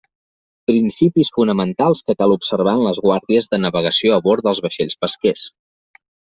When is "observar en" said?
2.37-2.83